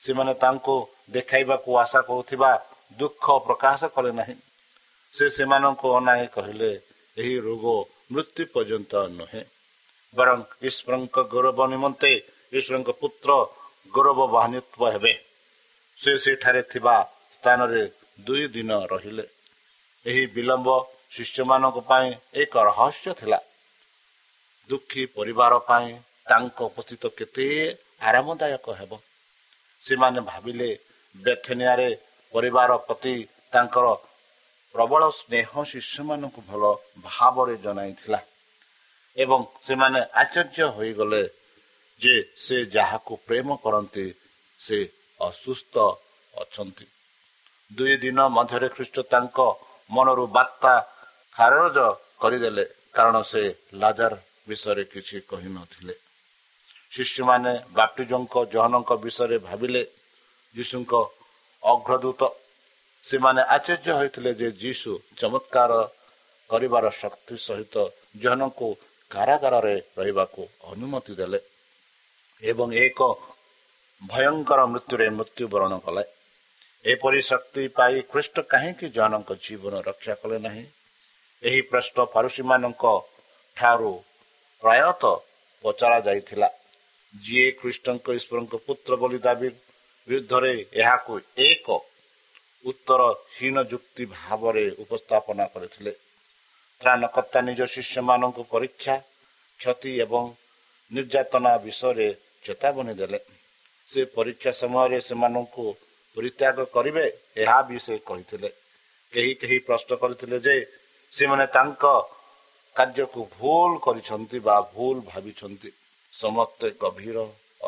ସେମାନେ 0.00 0.32
ତାଙ୍କୁ 0.34 0.76
ଦେଖାଇବାକୁ 1.10 1.70
ଆଶା 1.82 2.00
କରୁଥିବା 2.08 2.50
ଦୁଃଖ 2.98 3.24
ପ୍ରକାଶ 3.46 3.80
କଲେ 3.94 4.12
ନାହିଁ। 4.18 4.36
ସେ 5.14 5.24
ସେମାନଙ୍କୁ 5.36 5.86
ଅନାଇ 5.98 6.24
କହିଲେ 6.36 6.70
ଏହି 7.16 7.34
ରୋଗ 7.46 7.64
ମୃତ୍ୟୁ 8.12 8.42
ପର୍ଯ୍ୟନ୍ତ 8.54 8.92
ନୁହେଁ। 9.18 9.42
ବରଂ 10.14 10.38
ଈଶ୍ୱରଙ୍କ 10.62 11.16
ଗୌରବ 11.32 11.58
ନିମନ୍ତେ 11.66 12.12
ଈଶ୍ୱରଙ୍କ 12.52 12.90
ପୁତ୍ର 13.00 13.30
ଗୌରବ 13.94 14.18
ବାହାନିତ୍ୱ 14.26 14.92
ହେବେ। 14.94 15.14
ସେ 15.98 16.12
ସେଠାରେ 16.18 16.62
ଥିବା 16.62 16.96
ସ୍ଥାନରେ 17.34 17.82
ଦୁଇ 18.20 18.44
ଦିନ 18.48 18.70
ରହିଲେ। 18.92 19.24
ଏହି 20.06 20.24
ବିଳମ୍ବ 20.26 20.68
ଶିଷ୍ୟମାନଙ୍କ 21.10 21.76
ପାଇଁ 21.90 22.08
ଏକ 22.34 22.54
ରହସ୍ୟ 22.70 23.10
ଥିଲା। 23.14 23.38
ଦୁଃଖୀ 24.70 25.02
ପରିବାର 25.16 25.52
ପାଇଁ 25.68 25.88
ତାଙ୍କ 26.28 26.58
ଉପସ୍ଥିତ 26.70 27.02
କେତେ 27.18 27.46
ଆରାମଦାୟକ 28.00 28.66
ହେବ। 28.78 28.92
ସେମାନେ 29.82 30.20
ଭାବିଲେ 30.20 30.68
ବେଥେନିଆରେ 31.16 31.88
ପରିବାର 32.32 32.70
ପ୍ରତି 32.76 33.14
ତାଙ୍କର 33.52 33.86
ପ୍ରବଳ 34.74 35.02
ସ୍ନେହ 35.10 35.48
ଶିଷ୍ୟମାନଙ୍କୁ 35.64 36.40
ଭଲ 36.50 36.62
ଭାବରେ 37.02 37.54
ଜଣାଇଥିଲା। 37.56 38.20
ଏବଂ 39.16 39.40
ସେମାନେ 39.66 40.00
ଆଶ୍ଚର୍ଯ୍ୟ 40.12 40.66
ହୋଇଗଲେ 40.76 41.22
ଯେ 42.00 42.14
ସେ 42.36 42.56
ଯାହାକୁ 42.74 43.12
ପ୍ରେମ 43.26 43.48
କରନ୍ତି 43.64 44.06
ସେ 44.60 44.78
ଅସୁସ୍ଥ 45.20 45.74
ଅଛନ୍ତି। 46.34 46.86
ଦୁଇ 47.70 47.94
ଦିନ 48.04 48.18
ମଧ୍ୟରେ 48.28 48.68
ଖ୍ରୀଷ୍ଟ 48.68 48.96
ତାଙ୍କ 49.12 49.38
ମନରୁ 49.90 50.24
ବାର୍ତ୍ତା 50.36 50.72
ଖାରଜ 51.34 51.76
କରିଦେଲେ 52.20 52.64
କାରଣ 52.92 53.16
ସେ 53.22 53.42
ଲାଜାର 53.72 54.12
ବିଷୟରେ 54.48 54.84
କିଛି 54.84 55.16
କହିନଥିଲେ। 55.30 55.94
ଶିଶୁମାନେ 56.92 57.52
ବାପ୍ଟିଜଙ୍କ 57.72 58.34
ଜହନଙ୍କ 58.54 58.90
ବିଷୟରେ 59.04 59.36
ଭାବିଲେ 59.48 59.82
ଯୀଶୁଙ୍କ 60.54 60.92
ଅଗ୍ରଦୂତ। 61.62 62.22
ସେମାନେ 63.04 63.42
ଆଶ୍ଚର୍ଯ୍ୟ 63.54 63.92
ହୋଇଥିଲେ 63.98 64.30
ଯେ 64.40 64.48
ଯୀଶୁ 64.62 64.90
ଚମତ୍କାର 65.20 65.72
କରିବାର 66.50 66.84
ଶକ୍ତି 67.00 67.36
ସହିତ 67.46 67.74
ଜହନଙ୍କୁ 68.22 68.68
କାରାଗାରରେ 69.12 69.76
ରହିବାକୁ 69.96 70.42
ଅନୁମତି 70.68 71.12
ଦେଲେ 71.16 71.40
ଏବଂ 72.42 72.68
ଏକ 72.80 73.00
ଭୟଙ୍କର 74.02 74.60
ମୃତ୍ୟୁରେ 74.68 75.06
ମୃତ୍ୟୁବରଣ 75.16 75.72
କଲେ 75.80 76.04
ଏପରି 76.84 77.20
ଶକ୍ତି 77.22 77.64
ପାଇ 77.74 78.00
ଖ୍ରୀଷ୍ଟ 78.12 78.36
କାହିଁକି 78.48 78.86
ଜହନଙ୍କ 78.94 79.30
ଜୀବନ 79.42 79.74
ରକ୍ଷା 79.82 80.14
କଲେ 80.22 80.38
ନାହିଁ 80.46 80.64
ଏହି 81.42 81.60
ପ୍ରଶ୍ନ 81.68 82.06
ପାରୁସୀମାନଙ୍କ 82.14 82.84
ଠାରୁ 83.56 83.92
ପ୍ରାୟତଃ 84.62 85.14
ପଚରା 85.64 85.98
ଯାଇଥିଲା 86.00 86.48
ଯିଏ 87.14 87.48
ଖ୍ରୀଷ୍ଟଙ୍କ 87.58 88.06
ଈଶ୍ୱରଙ୍କ 88.18 88.54
ପୁତ୍ର 88.66 88.92
ବୋଲି 88.96 89.18
ଦାବି 89.18 89.48
ବିରୁଦ୍ଧରେ 90.08 90.52
ଏହାକୁ 90.74 91.12
ଏକ 91.42 91.66
ଉତ୍ତରହୀନ 92.64 93.56
ଯୁକ୍ତି 93.70 94.04
ଭାବରେ 94.12 94.64
ଉପସ୍ଥାପନା 94.78 95.44
କରିଥିଲେ 95.54 95.92
ତ୍ରାଣକର୍ତ୍ତା 96.82 97.40
ନିଜ 97.48 97.60
ଶିଷ୍ୟମାନଙ୍କୁ 97.74 98.42
ପରୀକ୍ଷା 98.54 98.94
କ୍ଷତି 99.60 99.92
ଏବଂ 100.04 100.24
ନିର୍ଯାତନା 100.90 101.52
ବିଷୟରେ 101.64 102.08
ଚେତାବନୀ 102.44 102.94
ଦେଲେ। 102.94 103.20
ସେ 103.88 104.00
ପରୀକ୍ଷା 104.16 104.50
ସମୟରେ 104.60 104.98
ସେମାନଙ୍କୁ 105.08 105.64
ପରିତ୍ୟାଗ 106.16 106.56
କରିବେ 106.74 107.04
ଏହା 107.42 107.58
ବି 107.68 107.78
ସେ 107.78 107.94
କହିଥିଲେ। 108.08 108.50
କେହି 109.12 109.32
କେହି 109.34 109.58
ପ୍ରଶ୍ନ 109.58 109.90
କରିଥିଲେ 110.02 110.38
ଯେ 110.46 110.54
ସେମାନେ 111.12 111.46
ତାଙ୍କ 111.46 111.84
କାର୍ଯ୍ୟକୁ 112.76 113.20
ଭୁଲ 113.38 113.70
କରିଛନ୍ତି 113.78 114.38
ବା 114.38 114.56
ଭୁଲ 114.74 114.96
ଭାବିଛନ୍ତି। 115.10 115.70
ସମସ୍ତେ 116.12 116.66
ଗଭୀର 116.82 117.18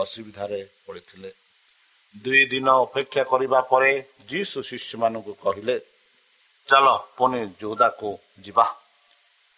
ଅସୁବିଧାରେ 0.02 0.60
ପଡ଼ିଥିଲେ। 0.86 1.30
ଦୁଇ 2.14 2.42
ଦିନ 2.44 2.68
ଅପେକ୍ଷା 2.86 3.22
କରିବା 3.32 3.60
ପରେ 3.72 3.90
ଯୀଶୁ 4.28 4.58
ଶିଷ୍ୟମାନଙ୍କୁ 4.70 5.32
କହିଲେ 5.44 5.76
ଚାଲ 6.68 6.86
ପୁଣି 7.16 7.40
ଯୋଦାକୁ 7.60 8.10
ଯିବା। 8.44 8.66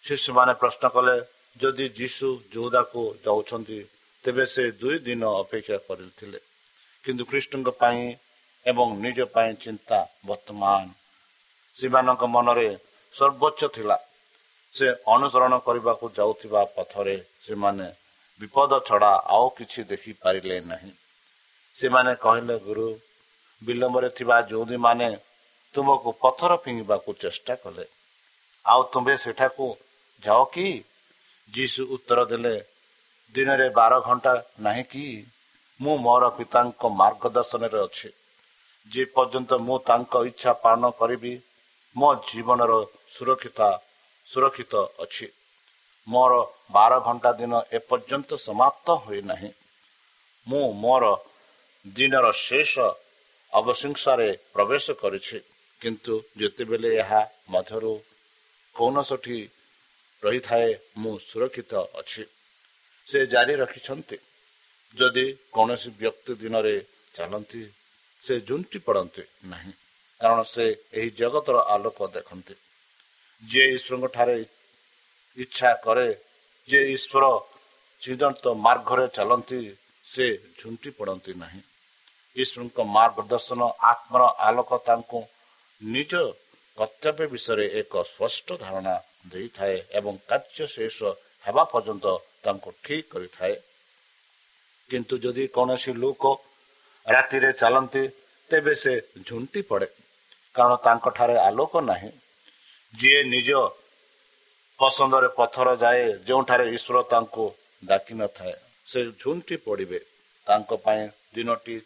ଶିଶୁମାନେ 0.07 0.53
ପ୍ରଶ୍ନ 0.53 0.83
କଲେ 0.87 1.15
ଯଦି 1.57 1.85
ଯୀଶୁ 1.89 2.27
ଯୋଦାକୁ 2.53 3.01
ଯାଉଛନ୍ତି 3.25 3.79
ତେବେ 4.23 4.45
ସେ 4.45 4.63
ଦୁଇ 4.71 4.97
ଦିନ 4.99 5.23
ଅପେକ୍ଷା 5.43 5.77
କରିଥିଲେ। 5.87 6.39
କିନ୍ତୁ 7.03 7.23
କୃଷ୍ଣଙ୍କ 7.25 7.69
ପାଇଁ 7.81 8.15
ଏବଂ 8.65 8.87
ନିଜ 9.01 9.19
ପାଇଁ 9.25 9.51
ଚିନ୍ତା 9.55 9.99
ବର୍ତ୍ତମାନ। 10.25 10.85
ସେମାନଙ୍କ 11.75 12.23
ମନରେ 12.25 12.69
ସର୍ବୋଚ୍ଚ 13.13 13.61
ଥିଲା। 13.67 13.97
ସେ 14.73 14.87
ଅନୁସରଣ 15.07 15.53
କରିବାକୁ 15.57 16.05
ଯାଉଥିବା 16.17 16.61
ପଥରେ 16.75 17.17
ସେମାନେ 17.41 17.87
ବିପଦ 18.39 18.71
ଛଡ଼ା 18.87 19.13
ଆଉ 19.35 19.47
କିଛି 19.49 19.81
ଦେଖିପାରିଲେ 19.83 20.57
ନାହିଁ। 20.61 20.91
ସେମାନେ 21.75 22.11
କହିଲେ 22.15 22.55
ଗୁରୁ 22.59 22.87
ବିଳମ୍ବରେ 23.61 24.09
ଥିବା 24.09 24.37
ଯେଉଁଦୀମାନେ 24.41 25.09
ତୁମକୁ 25.73 26.09
ପଥର 26.21 26.51
ଫିଙ୍ଗିବାକୁ 26.55 27.09
ଚେଷ୍ଟା 27.13 27.55
କଲେ। 27.55 27.85
ଆଉ 28.65 28.81
ତୁମ୍ଭେ 28.93 29.15
ସେଠାକୁ 29.17 29.65
ଯାଅ 30.23 30.43
କି? 30.53 30.67
ଯୀଶୁ 31.53 31.81
ଉତ୍ତର 31.95 32.19
ଦେଲେ 32.25 32.55
ଦିନରେ 33.35 33.67
ବାର 33.69 33.93
ଘଣ୍ଟା 33.99 34.33
ନାହିଁ 34.59 34.83
କି? 34.83 35.05
ମୁଁ 35.79 35.95
ମୋର 35.97 36.23
ପିତାଙ୍କ 36.29 36.81
ମାର୍ଗଦର୍ଶନରେ 36.99 37.79
ଅଛି। 37.87 38.09
ଯେ 38.87 39.03
ପର୍ଯ୍ୟନ୍ତ 39.15 39.51
ମୁଁ 39.67 39.77
ତାଙ୍କ 39.79 40.13
ଇଚ୍ଛା 40.29 40.51
ପାଳନ 40.63 40.83
କରିବି 40.99 41.33
ମୋ 41.95 42.09
ଜୀବନର 42.29 42.71
ସୁରକ୍ଷିତ 43.13 43.59
ସୁରକ୍ଷିତ 44.27 44.73
ଅଛି। 44.99 45.27
ମୋର 46.07 46.33
ବାର 46.71 46.91
ଘଣ୍ଟା 46.99 47.31
ଦିନ 47.31 47.53
ଏପର୍ଯ୍ୟନ୍ତ 47.71 48.29
ସମାପ୍ତ 48.47 48.87
ହୋଇନାହିଁ 49.03 49.51
ମୁଁ 50.47 50.65
ମୋର 50.73 51.05
ଦିନର 51.85 52.25
ଶେଷ 52.45 52.73
ଅବଶିଂସାରେ 53.53 54.29
ପ୍ରବେଶ 54.53 54.85
କରିଛି। 55.01 55.37
କିନ୍ତୁ 55.81 56.13
ଯେତେବେଳେ 56.37 56.89
ଏହା 56.97 57.21
ମଧ୍ୟରୁ 57.49 57.93
କୌଣସିଠି 58.75 59.39
ରହିଥାଏ 60.23 60.69
ମୁଁ 60.97 61.13
ସୁରକ୍ଷିତ 61.19 61.73
ଅଛି। 61.93 62.23
ସେ 63.07 63.19
ଜାରି 63.25 63.53
ରଖିଛନ୍ତି। 63.55 64.17
ଯଦି 64.95 65.25
କୌଣସି 65.51 65.89
ବ୍ୟକ୍ତି 65.99 66.33
ଦିନରେ 66.33 66.75
ଚାଲନ୍ତି 67.15 67.61
ସେ 68.23 68.33
ଝୁଣ୍ଟି 68.39 68.77
ପଡ଼ନ୍ତି 68.79 69.23
ନାହିଁ। 69.45 69.73
କାରଣ 70.21 70.39
ସେ 70.43 70.65
ଏହି 70.93 71.09
ଜଗତର 71.09 71.57
ଆଲୋକ 71.73 71.99
ଦେଖନ୍ତି। 72.07 72.55
ଯିଏ 73.41 73.67
ଈଶ୍ୱରଙ୍କ 73.77 74.07
ଠାରେ 74.07 74.37
ଇଚ୍ଛା 75.37 75.69
କରେ 75.75 76.07
ଯେ 76.69 76.79
ଈଶ୍ୱର 76.95 77.25
ଚିଦନ୍ତ 78.01 78.43
ମାର୍ଗରେ 78.55 79.05
ଚାଲନ୍ତି 79.07 79.59
ସେ 80.05 80.25
ଝୁଣ୍ଟି 80.59 80.89
ପଡ଼ନ୍ତି 80.89 81.31
ନାହିଁ। 81.33 81.61
ଈଶ୍ୱରଙ୍କ 82.35 82.77
ମାର୍ଗଦର୍ଶନ 82.95 83.61
ଆତ୍ମାର 83.91 84.23
ଆଲୋକ 84.47 84.71
ତାଙ୍କୁ 84.87 85.19
ନିଜ 85.81 86.11
କର୍ତ୍ତବ୍ୟ 86.77 87.25
ବିଷୟରେ 87.33 87.65
ଏକ 87.81 87.93
ସ୍ପଷ୍ଟ 88.03 88.47
ଧାରଣା 88.63 88.95
ଦେଇଥାଏ 89.31 89.77
ଏବଂ 89.99 90.13
କାର୍ଯ୍ୟ 90.29 90.65
ଶେଷ 90.75 90.97
ହେବା 91.45 91.63
ପର୍ଯ୍ୟନ୍ତ 91.71 92.05
ତାଙ୍କୁ 92.43 92.69
ଠିକ 92.83 93.03
କରିଥାଏ। 93.13 93.55
କିନ୍ତୁ 94.89 95.15
ଯଦି 95.23 95.45
କୌଣସି 95.47 95.91
ଲୋକ 96.03 96.23
ରାତିରେ 97.05 97.51
ଚାଲନ୍ତି 97.53 98.03
ତେବେ 98.49 98.73
ସେ 98.83 98.93
ଝୁଣ୍ଟି 99.27 99.61
ପଡ଼େ। 99.69 99.87
କାରଣ 100.55 100.73
ତାଙ୍କଠାରେ 100.85 101.35
ଆଲୋକ 101.47 101.73
ନାହିଁ। 101.81 102.11
ଯିଏ 102.93 103.21
ନିଜ 103.33 103.49
ପସନ୍ଦରେ 104.79 105.29
ପଥର 105.39 105.67
ଯାଏ 105.83 106.03
ଯେଉଁଠାରେ 106.27 106.65
ଈଶ୍ୱର 106.75 106.97
ତାଙ୍କୁ 107.11 107.45
ଡାକିନଥାଏ 107.83 108.55
ସେ 108.87 108.99
ଝୁଣ୍ଟି 109.21 109.55
ପଡ଼ିବେ। 109.65 109.99
ତାଙ୍କ 110.47 110.69
ପାଇଁ 110.83 111.01
ଦିନଟି 111.35 111.77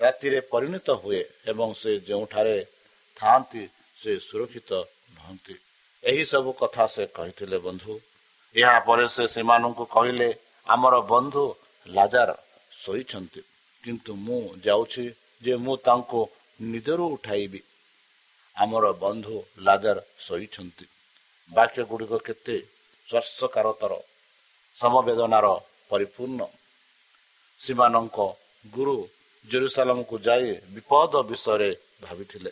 ରାତିରେ 0.00 0.40
ପରିଣତ 0.52 0.88
ହୁଏ 1.02 1.22
ଏବଂ 1.46 1.68
ସେ 1.80 1.92
ଯେଉଁଠାରେ 2.08 2.56
ଥାଆନ୍ତି 3.16 3.62
ସେ 4.02 4.10
ସୁରକ୍ଷିତ 4.20 4.72
ନୁହନ୍ତି। 5.14 5.54
ଏହି 6.04 6.24
ସବୁ 6.24 6.50
କଥା 6.52 6.86
ସେ 6.86 7.06
କହିଥିଲେ 7.06 7.58
ବନ୍ଧୁ। 7.58 7.92
ଏହାପରେ 8.54 9.08
ସେ 9.08 9.24
ସେମାନଙ୍କୁ 9.26 9.84
କହିଲେ 9.84 10.28
ଆମର 10.66 10.94
ବନ୍ଧୁ 11.00 11.44
ଲାଜାର 11.86 12.30
ଶୋଇଛନ୍ତି। 12.82 13.40
କିନ୍ତୁ 13.84 14.12
ମୁଁ 14.26 14.40
ଯାଉଛି 14.66 15.04
ଯେ 15.42 15.54
ମୁଁ 15.56 15.76
ତାଙ୍କୁ 15.76 16.20
ନିଦରୁ 16.60 17.04
ଉଠାଇବି। 17.06 17.60
ଆମର 18.56 18.84
ବନ୍ଧୁ 18.92 19.36
ଲାଜାର 19.58 19.98
ଶୋଇଛନ୍ତି। 20.18 20.86
ବାକ୍ୟ 21.50 21.82
ଗୁଡ଼ିକ 21.84 22.12
କେତେ 22.26 22.56
ସ୍ପର୍ଶକାରତର 23.08 23.92
ସମବେଦନାର 24.76 25.46
ପରିପୂର୍ଣ୍ଣ। 25.90 26.40
ସେମାନଙ୍କ 27.60 28.18
ଗୁରୁ 28.64 28.96
ଜେରୁସାଲାମକୁ 29.44 30.14
ଯାଇ 30.18 30.48
ବିପଦ 30.74 31.12
ବିଷୟରେ 31.22 31.70
ଭାବିଥିଲେ। 32.02 32.50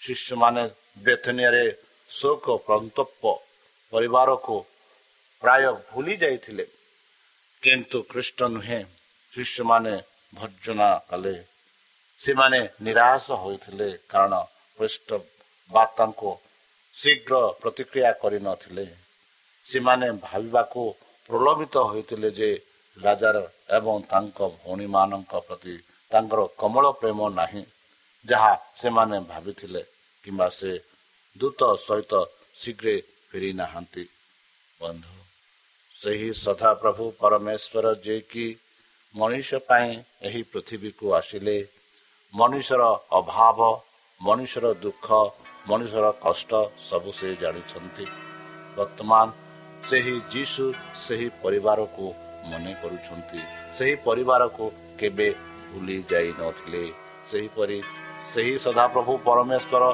ଶିଶୁମାନେ 0.00 0.64
ବେଥନିଆରେ 1.04 1.64
ଶୋକ 2.10 2.46
ପ୍ରନ୍ତପ 2.66 3.22
ପରିବାରକୁ 3.92 4.56
ପ୍ରାୟ 5.42 5.64
ଭୁଲି 5.90 6.14
ଯାଇଥିଲେ 6.16 6.64
କିନ୍ତୁ 7.62 7.98
ଖ୍ରୀଷ୍ଟ 8.10 8.38
ନୁହେଁ 8.54 8.80
ଶିଶୁମାନେ 9.32 9.94
ଭର୍ଜନା 10.32 10.90
କଲେ 11.10 11.34
ସେମାନେ 12.20 12.60
ନିରାଶ 12.82 13.26
ହୋଇଥିଲେ 13.42 13.88
କାରଣ 14.08 14.34
ଖ୍ରୀଷ୍ଟ 14.78 15.08
ବାର୍ତ୍ତାଙ୍କୁ 15.70 16.30
ଶୀଘ୍ର 16.94 17.34
ପ୍ରତିକ୍ରିୟା 17.60 18.10
କରିନଥିଲେ 18.22 18.86
ସେମାନେ 19.66 20.08
ଭାବିବାକୁ 20.22 20.82
ପ୍ରଲୋଭିତ 21.30 21.74
ହୋଇଥିଲେ 21.90 22.30
ଯେ 22.30 22.50
ରାଜାର 22.96 23.36
ଏବଂ 23.78 23.96
ତାଙ୍କ 24.12 24.38
ଭଉଣୀମାନଙ୍କ 24.58 25.32
ପ୍ରତି 25.48 25.74
ତାଙ୍କର 26.10 26.40
କମଳ 26.56 26.84
ପ୍ରେମ 27.00 27.18
ନାହିଁ। 27.40 27.62
ଯାହା 28.30 28.52
ସେମାନେ 28.80 29.18
ଭାବିଥିଲେ 29.32 29.82
କିମ୍ବା 30.24 30.48
ସେ 30.58 30.72
ଦୂତ 31.36 31.60
ସହିତ 31.86 32.12
ଶୀଘ୍ର 32.60 32.86
ଫେରି 33.28 33.50
ନାହାନ୍ତି। 33.60 34.04
ବନ୍ଧୁ 34.80 35.16
ସେହି 35.96 36.30
ସଦାପ୍ରଭୁ 36.44 37.04
ପରମେଶ୍ୱର 37.20 37.86
ଯିଏକି 38.04 38.46
ମଣିଷ 39.14 39.50
ପାଇଁ 39.68 39.90
ଏହି 40.26 40.42
ପୃଥିବୀକୁ 40.52 41.06
ଆସିଲେ 41.18 41.56
ମଣିଷର 42.34 42.82
ଅଭାବ 43.18 43.58
ମଣିଷର 44.20 44.66
ଦୁଃଖ 44.84 45.06
ମଣିଷର 45.70 46.06
କଷ୍ଟ 46.24 46.50
ସବୁ 46.88 47.10
ସେ 47.18 47.28
ଜାଣିଛନ୍ତି। 47.42 48.06
ବର୍ତ୍ତମାନ 48.76 49.26
ସେହି 49.88 50.14
ଯୀଶୁ 50.32 50.64
ସେହି 51.04 51.28
ପରିବାରକୁ 51.42 52.06
ମନେ 52.50 52.72
କରୁଛନ୍ତି। 52.82 53.40
ସେହି 53.76 53.94
ପରିବାରକୁ 54.06 54.64
କେବେ 55.00 55.28
ଭୁଲି 55.70 55.98
ଯାଇ 56.10 56.30
ନଥିଲେ। 56.40 56.84
ସେହିପରି 57.30 57.78
ସେହି 58.30 58.54
ସଦାପ୍ରଭୁ 58.64 59.12
ପରମେଶ୍ୱର 59.26 59.84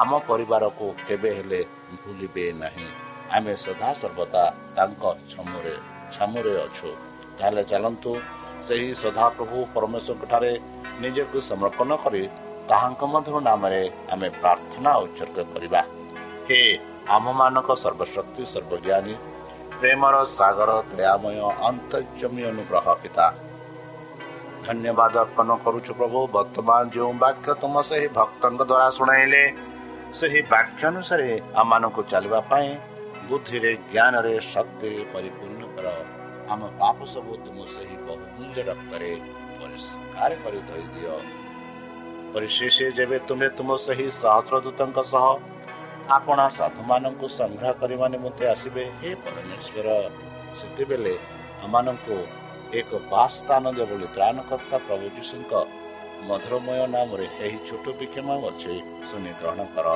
ଆମ 0.00 0.10
ପରିବାରକୁ 0.28 0.86
କେବେ 1.06 1.30
ହେଲେ 1.38 1.60
ଭୁଲିବେ 2.02 2.44
ନାହିଁ। 2.62 2.86
ଆମେ 3.36 3.54
ସଦାସର୍ବଦା 3.64 4.44
ତାଙ୍କ 4.76 5.02
ଛମୁରେ 5.32 5.74
ଛାମୁରେ 6.14 6.54
ଅଛୁ। 6.66 6.90
ତାହେଲେ 7.38 7.62
ଚାଲନ୍ତୁ 7.70 8.12
ସେହି 8.66 8.90
ସଦାପ୍ରଭୁ 9.02 9.56
ପରମେଶ୍ୱରଙ୍କ 9.74 10.24
ଠାରେ 10.32 10.52
ନିଜକୁ 11.02 11.38
ସମର୍ପଣ 11.50 11.90
କରି 12.04 12.22
ତାହାଙ୍କ 12.70 13.02
ମଧ୍ୟ 13.12 13.38
ନାମରେ 13.48 13.82
ଆମେ 14.12 14.28
ପ୍ରାର୍ଥନା 14.40 14.90
ଉତ୍ସର୍ଗ 15.04 15.38
କରିବା। 15.52 15.80
ହେ 16.46 16.60
ଆମମାନଙ୍କ 17.16 17.70
ସର୍ବଶକ୍ତି 17.82 18.42
ସର୍ବଜ୍ଞାନୀ 18.52 19.14
ପ୍ରେମର 19.80 20.14
ସାଗର 20.38 20.70
ଦୟାମୟ 20.90 21.36
ଅନ୍ତର୍ଜମୀ 21.68 22.42
ଅନୁଗ୍ରହ 22.50 22.86
ପିତା 23.02 23.26
ଧନ୍ୟବାଦ 24.66 25.14
ଅର୍ପଣ 25.24 25.48
କରୁଛୁ 25.64 25.92
ପ୍ରଭୁ 25.98 26.18
ବର୍ତ୍ତମାନ 26.34 26.82
ଯେଉଁ 26.94 27.12
ବାକ୍ୟ 27.24 27.48
ତୁମ 27.62 27.74
ସେହି 27.88 28.08
ଭକ୍ତଙ୍କ 28.18 28.60
ଦ୍ୱାରା 28.62 28.88
ଶୁଣାଇଲେ 28.98 29.42
ସେହି 30.18 30.40
ବାକ୍ୟ 30.52 30.82
ଅନୁସାରେ 30.90 31.28
ଆମମାନଙ୍କୁ 31.60 32.00
ଚାଲିବା 32.12 32.40
ପାଇଁ 32.50 32.68
ବୁଦ୍ଧିରେ 33.28 33.72
ଜ୍ଞାନରେ 33.90 34.34
ଶକ୍ତିରେ 34.52 35.00
ପରିପୂର୍ଣ୍ଣ 35.14 35.62
କର 35.76 35.86
ଆମ 36.52 36.60
ପାପ 36.80 36.98
ସବୁ 37.12 37.32
ତୁମ 37.44 37.58
ସେହି 37.74 37.96
ବହୁମୂଲ୍ୟ 38.06 38.60
ରକ୍ତରେ 38.70 39.10
ପରିଷ୍କାର 39.58 40.30
କରି 40.44 40.60
ଧୋଇଦିଅ 40.68 41.14
ପରିଶେଷ 42.34 42.76
ଯେବେ 42.98 43.16
ତୁମେ 43.28 43.48
ତୁମ 43.56 43.70
ସେହି 43.84 44.06
ସହସ୍ରଦୂତଙ୍କ 44.20 44.98
ସହ 45.12 45.26
ଆପଣା 46.10 46.46
ସାଧୁମାନଙ୍କୁ 46.58 47.26
ସଂଗ୍ରହ 47.38 47.72
କରିବା 47.80 48.06
ନିମନ୍ତେ 48.14 48.44
ଆସିବେ 48.52 48.84
ହେ 49.00 49.10
ପରମେଶ୍ୱର 49.24 49.88
ସେତେବେଳେ 50.58 51.14
ଆମମାନଙ୍କୁ 51.64 52.16
ଏକ 52.80 52.90
ବାସ୍ତାନ 53.12 53.64
ଦେବ 53.76 53.88
ବୋଲି 53.90 54.06
ତ୍ରାଣକର୍ତ୍ତା 54.16 54.76
ପ୍ରଭୁ 54.86 55.06
ଯୀଶୁଙ୍କ 55.16 55.52
ମଧୁରମୟ 56.28 56.80
ନାମରେ 56.94 57.26
ଏହି 57.46 57.58
ଛୋଟ 57.68 57.84
ବିକ୍ଷମ 58.00 58.28
ଅଛି 58.48 58.74
ଶୁଣି 59.08 59.32
ଗ୍ରହଣ 59.40 59.60
କର। 59.74 59.88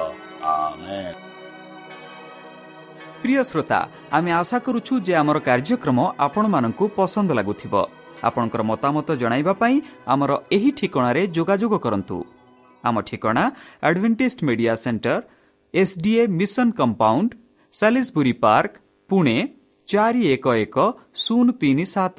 ପ୍ରିୟ 3.23 3.43
ଶ୍ରୋତା 3.51 3.79
ଆମେ 4.17 4.31
ଆଶା 4.41 4.59
କରୁଛୁ 4.67 4.95
ଯେ 5.07 5.13
ଆମର 5.23 5.39
କାର୍ଯ୍ୟକ୍ରମ 5.49 5.99
ଆପଣମାନଙ୍କୁ 6.27 6.85
ପସନ୍ଦ 6.99 7.31
ଲାଗୁଥିବ। 7.39 7.75
ଆପଣଙ୍କର 8.29 8.63
ମତାମତ 8.71 9.09
ଜଣାଇବା 9.23 9.53
ପାଇଁ 9.63 9.77
ଆମର 10.13 10.31
ଏହି 10.57 10.71
ଠିକଣାରେ 10.79 11.23
ଯୋଗାଯୋଗ 11.37 11.75
କରନ୍ତୁ। 11.85 12.17
ଆମ 12.85 12.97
ଠିକଣା 13.09 13.45
Adventist 13.89 14.41
media 14.47 14.75
centre 14.85 15.21
SDA 15.75 16.23
mission 16.39 16.69
compound 16.81 17.31
Salisbury 17.75 18.35
park 18.45 18.73
Pune 19.11 19.37
ଚାରି 19.89 20.23
ଏକ 20.35 20.45
ଏକ 20.65 20.77
ଶୂନ 21.23 21.47
ତିନି 21.61 21.87
ସାତ 21.95 22.19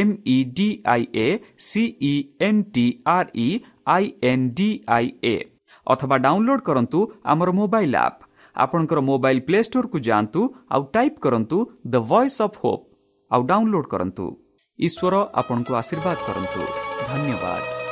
M 0.00 0.12
E 0.26 0.36
D 0.56 0.68
I 0.92 1.02
A 1.24 1.28
C 1.68 2.14
N 2.48 2.62
T 2.74 2.86
R 3.14 3.30
E 3.38 3.48
I 3.94 4.12
N 4.30 4.46
D 4.58 4.68
I 4.96 5.10
A 5.24 5.36
ଅଥବା 5.86 6.16
ଡାଉନଲୋଡ୍ 6.26 6.64
କରନ୍ତୁ 6.68 7.00
ଆମର 7.32 7.56
ମୋବାଇଲ୍ 7.60 7.96
ଆପ୍ 8.02 8.20
ଆପଣଙ୍କର 8.56 9.00
ମୋବାଇଲ୍ 9.10 9.44
ପ୍ଲେ 9.46 9.60
ଷ୍ଟୋରକୁ 9.68 9.98
ଯାଆନ୍ତୁ 10.08 10.40
ଆଉ 10.70 10.82
ଟାଇପ୍ 10.94 11.18
କରନ୍ତୁ 11.24 11.58
ଦ 11.92 11.94
ଭଏସ୍ 12.10 12.40
ଅଫ୍ 12.46 12.58
ହୋପ୍ 12.62 12.84
ଆଉ 13.30 13.40
ଡାଉନଲୋଡ୍ 13.50 13.88
କରନ୍ତୁ। 13.88 14.26
ଈଶ୍ୱର 14.78 15.14
ଆପଣଙ୍କୁ 15.40 15.72
ଆଶୀର୍ବାଦ 15.80 16.18
କରନ୍ତୁ। 16.26 16.60
ଧନ୍ୟବାଦ। 17.08 17.83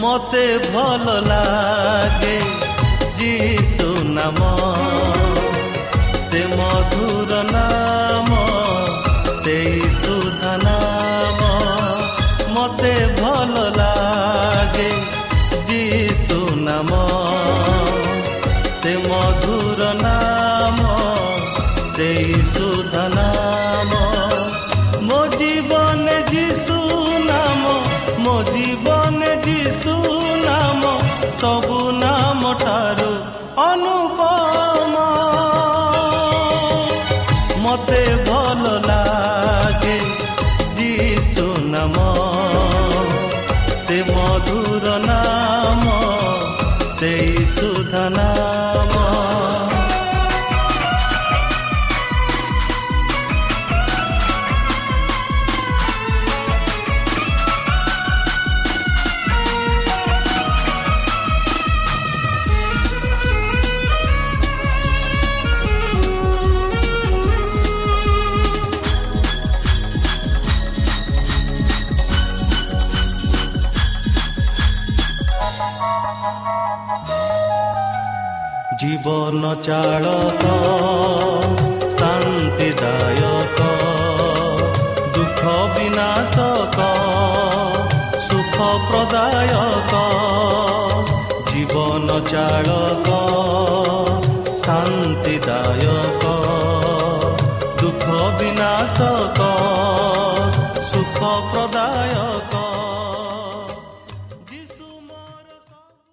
ମୋତେ 0.00 0.44
ଭଲ 0.66 1.14
ଲାଗେ 1.28 2.36
ଯୀଶୁ 3.18 3.88
ନାମ 4.16 4.50
ସେ 6.26 6.42
ମଧୁର 6.52 7.42
ନାମ 7.52 7.85